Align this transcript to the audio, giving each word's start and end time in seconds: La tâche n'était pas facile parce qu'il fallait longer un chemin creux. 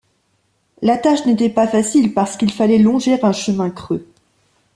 La 0.81 0.97
tâche 0.97 1.27
n'était 1.27 1.51
pas 1.51 1.67
facile 1.67 2.15
parce 2.15 2.35
qu'il 2.35 2.51
fallait 2.51 2.79
longer 2.79 3.19
un 3.23 3.31
chemin 3.33 3.69
creux. 3.69 4.07